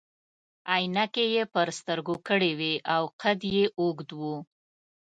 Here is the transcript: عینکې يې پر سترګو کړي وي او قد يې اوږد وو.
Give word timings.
عینکې 0.73 1.25
يې 1.35 1.43
پر 1.53 1.67
سترګو 1.79 2.15
کړي 2.27 2.51
وي 2.59 2.73
او 2.95 3.03
قد 3.21 3.39
يې 3.55 3.65
اوږد 3.79 4.09
وو. 4.19 4.35